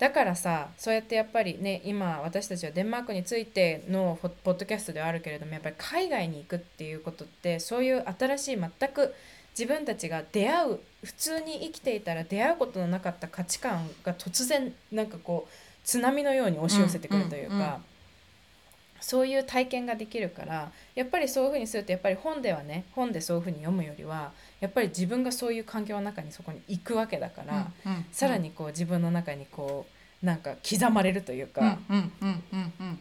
[0.00, 9.14] だからさそうやってやっぱりね今私たちはデンマークについてのポッドキャストではあるけれどもやっぱり海外に行くっていうことってそういう新しい全く
[9.56, 15.52] 自分たちが出会う普通に生きていたら出会うことのなかった価値観が突然なんかこう
[15.84, 17.84] 津波のように押し寄せてくるというか、うんうんうん
[19.00, 31.78] そういう体験ができるからやっぱりそういうふうにするとやっぱり本ではね本でそういうふうに読むよりはやっぱり自分がそういう環境の中にそこに行くわけだから、うんうん、さらにこう自分の中にこうなんか刻まれるというか、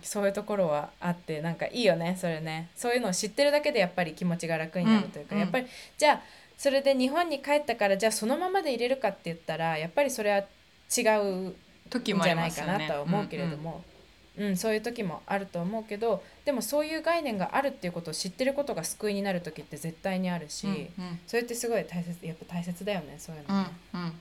[0.01, 2.69] そういうところはあってなんかいいよねそれね。
[2.77, 6.21] そういうのを知ってるだけでやっぱり気持ちが楽になるというか、やっぱりじゃあ
[6.57, 11.55] それで日本に帰ったからじゃあそのままで入れるかって言ったらやっぱりそれは違うん
[11.91, 13.83] じゃないかなとは思うけれども。
[14.39, 23.69] うん、そういう時もあると思うけどでもそういう概念があるっていうことを知ってることが救いになる時って絶対にあるし、うんうん、それってすごい大切やっぱ大切だよねそういうのね。
[23.93, 24.11] うんうん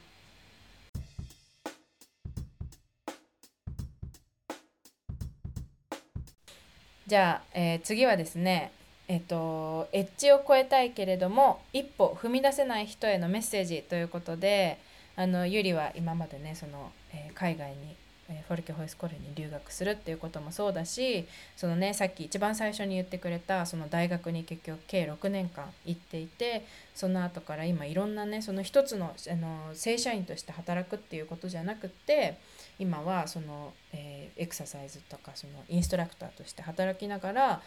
[7.06, 8.70] じゃあ、えー、次はですね
[9.08, 14.78] えっとエッジを超えたいけれども一歩踏み出せない人へのメッセージということで
[15.16, 17.96] あのゆりは今までねその、えー、海外に
[18.28, 26.64] えフォルケホイスコレに留学するっていうこともそうだしそのねさっき一番最初に言ってくれたその大学に結局計6年間行っていて
[26.94, 32.38] その後から今いろんなねその一つのあの正社員として働くっていうことじゃなくって
[32.78, 37.62] 今はその、えー、エクササイズとかそのインストラクターとして働きながら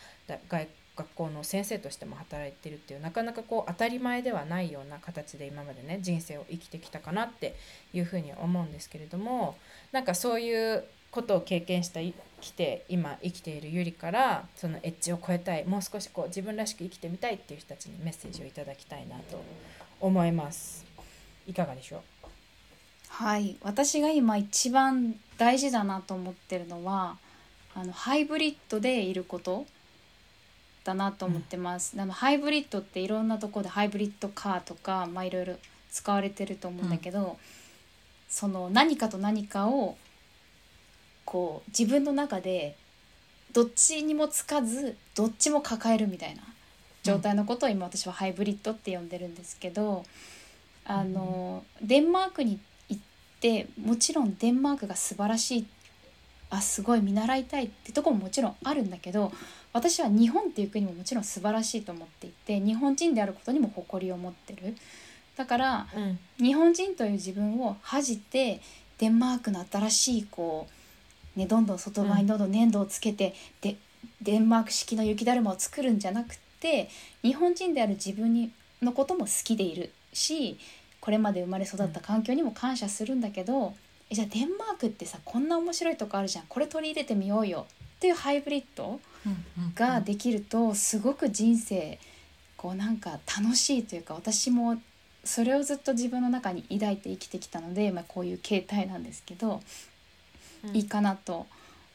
[0.47, 7.55] 外学校の先生としても働いてるっていうなかなかこう当たり前ではないような形で今までね人生を生きてきたかなって
[7.93, 9.57] いうふうに思うんですけれども
[9.91, 12.01] なんかそういうことを経験した
[12.41, 19.41] きて今生きているゆりからそのエッジを超えたいもう少しこう自分らしく生きてみたいっていう人たちにメッセージをいただきたいなと
[19.99, 20.85] 思います。
[21.47, 22.01] いかがでしょう？
[23.09, 23.57] はい。
[23.61, 27.17] 私が今一番大事だなと思ってるのは
[27.75, 29.65] あのハイブリッドでいること。
[30.83, 31.93] だなと思ってます。
[31.95, 35.55] うん、あのハイブリッドっていろんなとこでハイブリッドカーとかまあいろいろ
[35.91, 37.35] 使われてると思うんだけど、うん、
[38.29, 39.97] その何かと何かを
[41.25, 42.75] こう自分の中で
[43.53, 46.41] どっちにもつかずどっちも抱えるみたいな
[47.03, 50.03] 状態のことを今私はハイブリッドって呼んでるんですけど、
[50.85, 53.01] あのデンマークに行っ
[53.39, 55.67] てもちろんデンマークが素晴らしい
[56.49, 59.31] あすごい見習いたいってとこももちろんあるんだけど
[59.73, 64.75] 私は日本っていう国ももちろん素晴らしいと思っていて日本人であることにも誇りを持ってる。
[65.37, 68.61] だからうん日本人という自分を恥じて
[68.97, 70.67] デンマークの新しいこ
[71.35, 73.77] う、ね、どんどん外側にどんどん粘土をつけて、で
[74.21, 76.89] デンマーク式の雪だるまを作るんじゃなくて
[77.23, 80.57] 日本人である自分にのことも好きでいるし
[80.99, 83.73] これまで生まれ育った環境にも感謝するんだけど、
[84.09, 86.45] えじゃあデンマークってさこんな面白いとこあるじゃん。
[86.47, 87.65] これ取り入れてみようよ
[88.01, 88.99] っていうハイブリッド
[89.75, 91.99] ができるとすごく人生
[92.57, 94.81] こうなんか楽しいというか私も
[95.23, 99.61] それをずっと自分の中に抱いて生きてきたので、まあ、こういう形態なんですけど、
[100.73, 101.45] いいかなと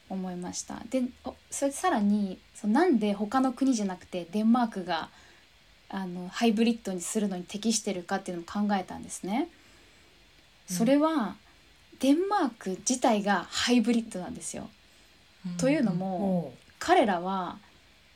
[0.09, 0.81] 思いました。
[0.89, 5.09] でおそれさらにそうなんで他の国じゃなくてデンマークが
[5.89, 9.49] あのハイブリッドにするのに適してるかっていうのも考えたんですね。
[10.69, 11.35] それは、
[11.99, 14.69] デンマーク自体がハイブリッドなんですよ。
[15.57, 17.57] というのも、お彼らは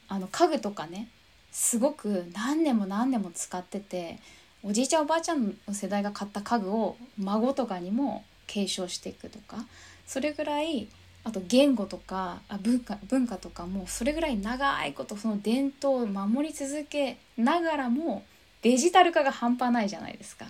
[0.08, 1.08] あの家具とかね
[1.52, 4.20] すごく何年も何年も使ってて
[4.64, 9.66] おじいちゃんおばあちゃんの世代が買った家具を孫とかにも継承していくとか
[10.06, 10.88] それぐらい
[11.24, 18.24] あと言語とかあ文化文化とかもそれぐらい長いことその伝統を守り続けながらも
[18.62, 20.46] デジタル化が半端ないじゃないですか。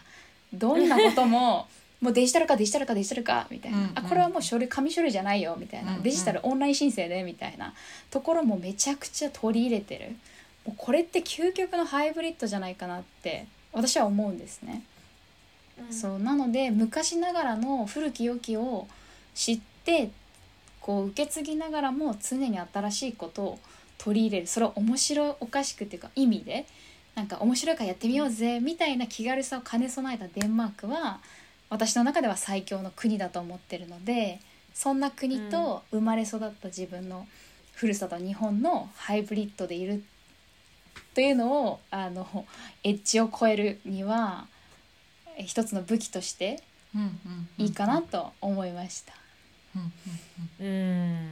[0.53, 1.67] どんなことも
[2.01, 3.91] もうデジタル化デジタル化デジタル化みたいな、うんうん。
[3.95, 6.03] あこれはもう書類紙書類じゃないよみたいな、うんうん。
[6.03, 7.73] デジタルオンライン申請でみたいな。
[8.09, 10.15] ところもめちゃくちゃ取り入れてる。
[10.65, 14.83] もうこれって究極のハイブリッドじゃないかなって私は思うんですね。
[15.79, 16.19] ーそう。
[16.19, 18.87] なので昔ながらの古き良きを
[19.35, 20.09] 知って
[20.79, 23.59] こう受け継ぎながらも常に新しいことを
[23.99, 24.47] 取り入れる。
[24.47, 26.65] それを面白おかしくっていうか意味で。
[27.13, 31.19] なんか面白いからやってみようぜみたいな気軽さを兼ね備えたデンマークは
[31.71, 34.39] 私の中では最強の国だと思ってるので
[34.73, 37.25] そんな国と生まれ育った自分の
[37.73, 40.03] ふるさと日本のハイブリッドでいる
[41.15, 42.45] というのをあの
[42.83, 44.47] エッジを超えるには
[45.37, 46.61] え一つの武器として
[47.57, 49.13] いいかなと思いました。
[50.59, 51.31] うん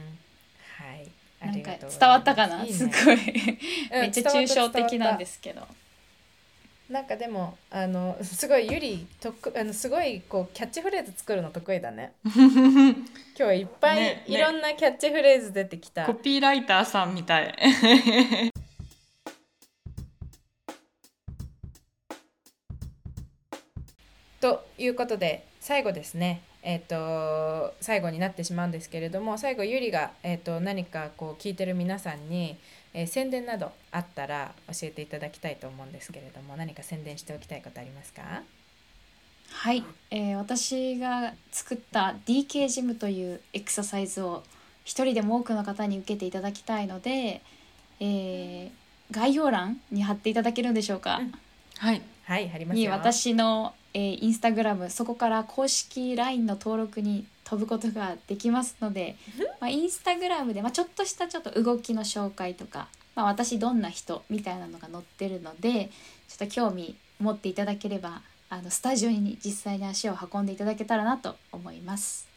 [1.98, 3.50] 伝わったかな、すごい。
[3.92, 5.66] うんめっちゃ抽象的なんですすけど。
[6.90, 12.14] なんかでもあのすごいゆりとくあのすごいこうキャッチフレーズ作るの得意だね。
[13.38, 14.24] 今日いっぱい、ねね。
[14.26, 17.54] いろんなキャッチフレーズ出てきた、コピーライターさんみたい。
[24.40, 26.42] ということで最後ですね。
[26.64, 32.58] えっ、と最後になってしまうんですけれども最後ゆりが、えー、と何かこう聞いてる皆さんに、
[32.92, 38.42] えー宣伝などあったら教えていただきたいと思うんですけれども何か宣伝しておきたいことありますか？
[39.52, 44.42] はい、えー私が作った DK ジムというエクササイズを
[44.84, 47.42] 一人でも多くの方に受けていただきたいので、
[48.00, 48.70] えー
[49.12, 51.32] 概要欄に貼っていただけるんでしょうか、うん。
[51.78, 52.02] はい。
[52.24, 59.16] はい貼りますによ私の、えーインスタグラムそこから公式 LINE の登録に飛ぶことができますので、
[59.60, 65.90] まあ、インスタグラムで、まあ、ちょっとしたちょっと動きの紹介とか、まあ、私どんな人みたいなのが載ってるので
[66.28, 72.28] ちょっと興味持っていただければあのスタジオに実際に足を運んでいただけたらなと思います。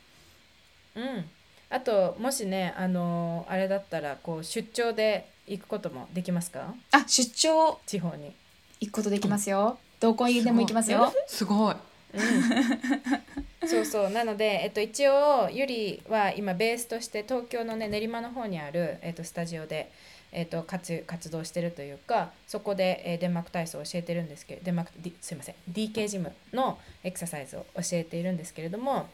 [0.96, 1.26] うん、
[1.70, 6.74] あともしねあのあれだったらこう出張で行くこともできますか？
[6.92, 8.32] あ出張地方に、
[8.80, 9.78] 行くことできますよ。
[10.04, 11.14] どこにでも行きますよ。
[11.28, 11.76] すごい。
[12.14, 19.90] うん、そうそうなので、えっと、一応ゆりは今ベースとして東京のね練馬の方にある、えっと、スタジオで、
[20.34, 29.08] えっと、活活動してるというかそこで、えーデンマーク体操を教えてるんですけどデンマーク、D、すいません DK ジムのエクササイズを教えているんですけれども、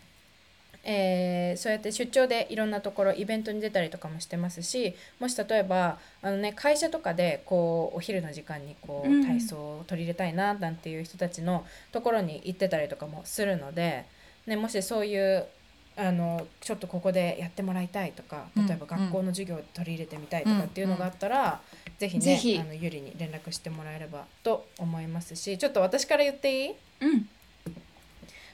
[0.83, 9.21] えーそうやって出張でいろんなところイベントに出たりとかもしてますしもし例えばあの、ね、会社とかでこうお昼の時間にこうん。
[9.21, 14.05] う体操を取り入れたいななんていう人たちのところに行ってたりとかもするので、
[14.47, 15.45] ね、もしそういう
[15.97, 21.59] あのちょっとここでやってもらいたいとかうん例えば学校の授業を取り入れてみたいとかっていうのがあったら、
[21.97, 22.57] ぜひねぜひ。
[22.57, 26.75] あのゆりに連絡してもらえればと思いますしちょっと私から言っていい？
[27.01, 27.29] うん。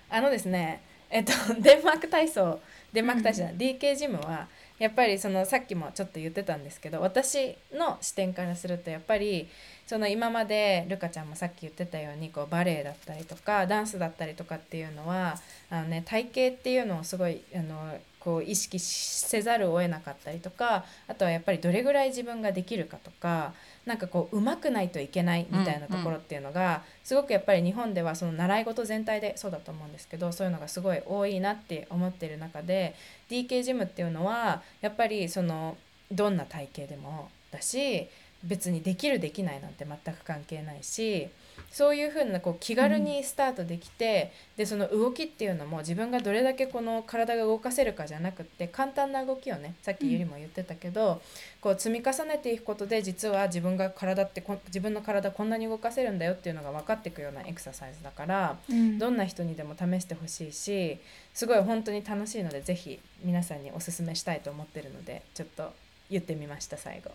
[0.10, 0.82] あのですね
[1.16, 2.60] えっとデンマーク体操
[2.92, 4.48] デンマーク体操ない、DK ジムは
[4.78, 9.48] やっぱりそのさっきもちょっと言ってたんですけど私の視点からするとやっぱり
[9.88, 15.38] その今までルカちゃんもさっき言ってたようにこうバレエだったりとかダンスだったりとかっていうのは
[15.70, 23.54] あの、ね、体型っていうのをすごいあのこう意識せざるを得なかったりとかあとはやっぱりどれぐらい自分ができるかとか
[23.86, 32.96] なんかこう上手くないといけないみたいなところっていうのが、すごくやっぱり日本ではその習い事全体でそうだと思うんですけどそういうのがすごい多いなって思ってる中で
[33.30, 35.78] DK ジムっていうのはやっぱりその
[36.12, 38.08] どんな体型でもだし
[38.44, 41.30] 別にできるできないなんて全く関係ないし
[41.76, 51.22] そういうふうなこう気軽にスタートできて、でその動きっていうのも自分がどれだけこの体が動かせるかじゃなくって簡単な動きをねさっきゆりも言ってたけど、
[51.60, 58.98] こう積み重ねていくことで実は自分が体ってこ自分の体こんなに動かせるんだよっていうのが分かっていくようなエクササイズだから、うん。
[58.98, 60.98] どんな人にでも試してほしいし
[61.34, 65.74] すごい本当に楽しいのでぜひ皆さんにおすすめしたいと思ってるのでちょっと
[66.10, 67.12] 言ってみました最後。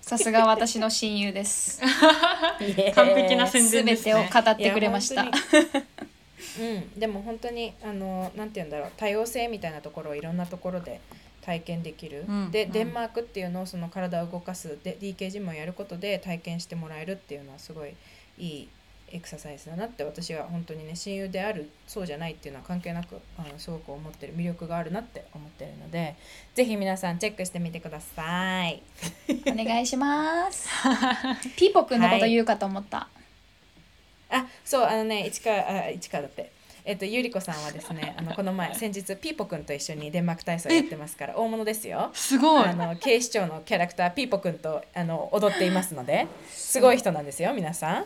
[0.00, 1.80] さすが私の親友です。
[2.94, 5.22] 完璧な宣す伝ですべてをね語ってくれました。
[5.22, 8.92] うん、でも本当にあのなんて言うんだろう。
[8.96, 11.00] 多様性みたいなところをいろんなところで
[11.42, 12.44] 体験できる、で、うん。
[12.44, 12.50] うん。
[12.50, 17.94] デンマークっていうのをその体を動かすで DK ジムをやることで体験してもらえるっていうのはすごい
[18.38, 18.68] いい
[19.12, 26.16] エクササイズだなって私は本当にね親友であるそうじゃないっていうのは関係なくあのすごく思ってる魅力があるなって思ってるので
[26.54, 28.82] ぜひ皆さんチェックしてみてください。
[29.46, 30.68] お願いします。
[31.56, 33.08] ピーポくんのこと言うかと思った。
[34.30, 36.52] あそうあのね市川あ市川だって
[36.84, 48.04] えっとゆりこさんはですねあのこの前先日ピーポくんと一緒にデンマーク体操やってますから大物ですよすごいあの警視庁のキャラクターピーポくんとあの踊っていますのですごい人なんですよ皆さん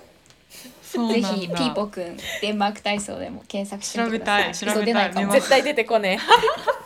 [1.08, 4.54] ぜひピーポくんデンマーク体操でも検索してみてください。
[4.54, 5.30] 調べたい調べたい。
[5.30, 6.24] 絶対出てこねえ。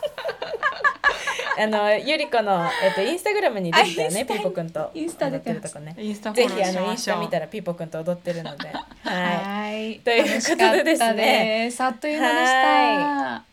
[1.61, 4.91] あのゆりこの、えっと、インスタグラムに出てたよねピーポくんと。
[4.93, 8.69] インスタ踊出てるとこねインスタフぜォローひあのインスタ見たらピーポくんと踊ってるので。
[8.69, 9.99] ははい。
[9.99, 10.95] ということでですね。
[10.95, 11.83] 楽しかったです。
[11.83, 13.48] あっという間でした。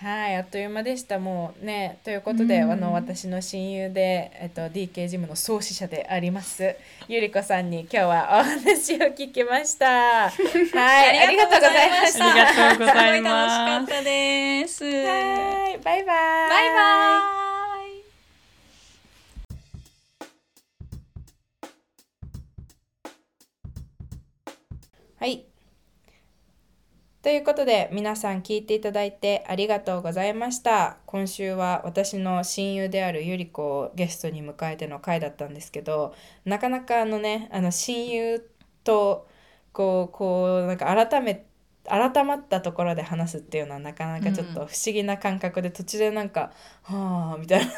[0.00, 1.18] はい、あっという間でした。
[1.18, 6.74] もうね、ということで、うんあの私の親友で、えっと DK ジムの創始者であります
[7.06, 10.30] ゆりこさんに今日はお話を聞きました。
[10.30, 10.32] はい、
[11.20, 12.30] ありがとうございました。
[12.30, 14.84] ありがとうございすごいます楽しかったです。
[14.84, 14.90] は
[15.68, 16.48] い、バイバイ。
[16.48, 17.40] バイバイ。
[25.18, 25.49] はい。
[27.22, 30.96] ということで皆さん聞いていただいてありがとうございました。
[31.04, 36.14] 今週は私の親友であるゆり子をゲストに迎えての回だったんですけど
[36.46, 38.48] なかなかあのねあの親友
[38.84, 39.28] と
[39.74, 41.44] こうこうなんか改め
[41.84, 46.52] 改まったところで話すっていうのはなかなかちょっと不思議な感覚で途中でなんか
[46.84, 47.72] 「はあ」みたいな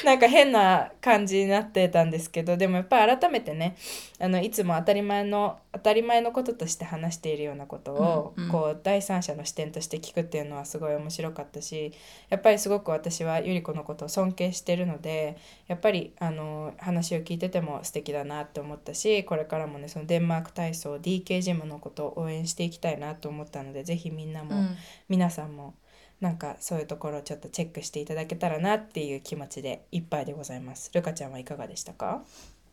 [0.04, 3.76] なんか変な感じになってたんですけどでもやっぱり改めてね
[4.18, 8.50] あのいつも当たり前の当たり前のこととして話しているようなことを、うんうん。
[8.50, 11.92] こう第三者の視点として聞くっていうのはすごい面白かったし
[12.28, 15.36] やっぱりすごく私はゆり子のことを尊敬してるので
[15.68, 24.76] やっぱりあの話を聞いてても素敵だなって思ったしこれからもねそのデンマーク体操 DK ジムのことを応援していきたいなと思ったのでぜひみんなも、うん。
[25.08, 25.74] 皆さんも
[26.20, 30.90] なんかそういうところをちょっとチェックしていただけたらなっていう気持ちでいっぱいでございます。
[30.92, 32.22] ルカちゃんはいかがでしたか？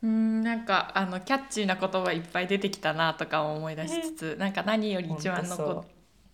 [0.02, 5.84] うんなんかあのキャッチーな言葉いっぱい出てきたなとかも思い出しつつ、なんか何より一番残っ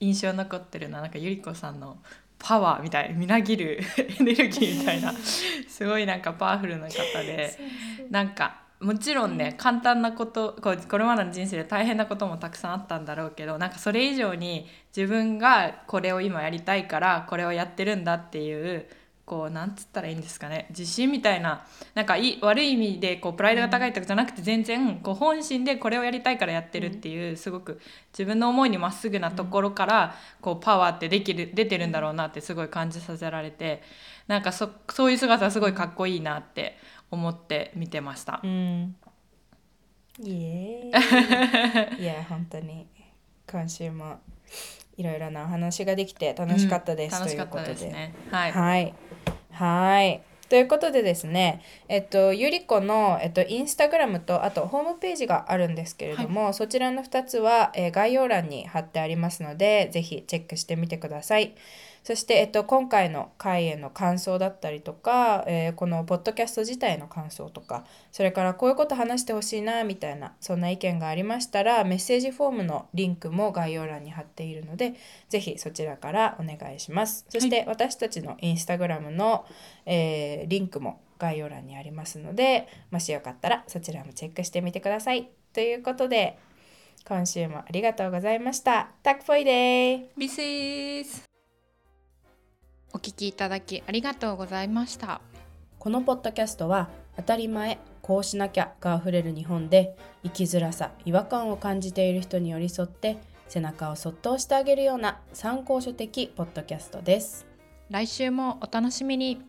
[0.01, 1.99] 印象に残ってるのはなんかゆり子さんの
[2.39, 7.57] パワーみたいみなぎる エネルギーみたいなすごいなんかパワフルな方で
[8.11, 18.87] なんかもちろんね簡単なことこうこれまでの人生で大変なこともたくさんあったんだろうけどなんかそれ以上に自分がこれを今やりたいからこれをやってるんだっていう
[19.25, 21.65] こうなんつったらいいんですかね自信みたいな
[21.95, 27.81] なんかいい悪い意味でこうプライドが高いとかじゃなくて全然こう本心でこれをやりたいからやってるっていうすごく
[28.13, 33.83] 自分の思いにまっすぐなところからこうパワーってできる出てるんだろうなってすごい感じさせられて
[34.27, 36.77] なんかそそういう姿はすごいかっこいいなって
[37.15, 38.47] 思って見てましたう。
[38.47, 38.97] ん。
[40.21, 42.03] イエーイ。
[42.03, 42.87] いや本当に
[43.51, 44.19] 今週も
[44.97, 47.75] いろいろなお話ができて楽しかったです、楽しかっということで。
[47.75, 48.15] たですね。
[48.31, 48.53] はい。
[48.53, 48.95] はい。
[49.53, 50.23] はい。
[50.49, 61.55] ということでですね、えっと、ゆりこの、えっと、インスタグラムとあとホームページがあるんですけれども、そちらの2つは、えー概要欄に貼ってありますのでぜひチェックしてみてください。
[62.05, 74.95] そして、えっと、今回の回への感想だったりとか、えーこのポッドキャスト自体の感想とかそれからこういうこと話してほしいなみたいなそんな意見がありましたらメッセージフォームのリンクも概要欄に貼っているので
[75.29, 77.25] ぜひそちらからお願いします。
[77.29, 79.47] そして私たちのインスタグラムの、
[79.87, 85.31] えーリンクも概要欄にありますのでもしよかったらそちらもチェックしてみてください。
[85.53, 86.39] ということで
[87.07, 88.91] 今週もありがとうございました。
[89.03, 91.34] タクポイデービス
[92.95, 95.21] お聞きいただきありがとうございました。
[95.85, 103.19] このポッドキャストは当たり前こうしなきゃがあふれる日本で生きづらさ違和感を感じている人に寄り添って
[103.49, 107.47] 背中をそっと押してあげるような参考書的ポッドキャストです
[107.91, 109.43] 来週もお楽しみに